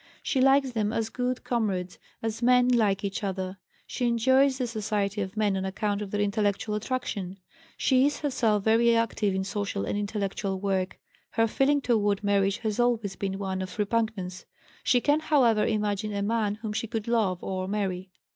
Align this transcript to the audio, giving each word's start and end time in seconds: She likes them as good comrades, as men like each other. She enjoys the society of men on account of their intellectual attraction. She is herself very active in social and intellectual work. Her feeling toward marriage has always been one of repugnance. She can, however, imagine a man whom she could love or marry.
She 0.23 0.41
likes 0.41 0.71
them 0.71 0.91
as 0.91 1.09
good 1.09 1.43
comrades, 1.43 1.99
as 2.23 2.41
men 2.41 2.69
like 2.69 3.03
each 3.03 3.23
other. 3.23 3.59
She 3.85 4.07
enjoys 4.07 4.57
the 4.57 4.65
society 4.65 5.21
of 5.21 5.37
men 5.37 5.55
on 5.55 5.63
account 5.63 6.01
of 6.01 6.09
their 6.09 6.21
intellectual 6.21 6.73
attraction. 6.73 7.37
She 7.77 8.07
is 8.07 8.21
herself 8.21 8.63
very 8.63 8.95
active 8.95 9.35
in 9.35 9.43
social 9.43 9.85
and 9.85 9.95
intellectual 9.95 10.59
work. 10.59 10.97
Her 11.33 11.45
feeling 11.47 11.81
toward 11.81 12.23
marriage 12.23 12.57
has 12.65 12.79
always 12.79 13.15
been 13.15 13.37
one 13.37 13.61
of 13.61 13.77
repugnance. 13.77 14.47
She 14.83 15.01
can, 15.01 15.19
however, 15.19 15.63
imagine 15.67 16.15
a 16.15 16.23
man 16.23 16.55
whom 16.55 16.73
she 16.73 16.87
could 16.87 17.07
love 17.07 17.43
or 17.43 17.67
marry. 17.67 18.09